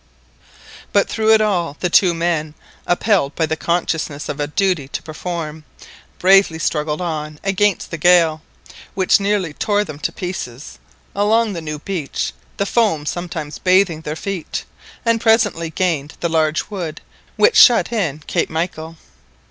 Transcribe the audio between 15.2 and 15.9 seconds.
presently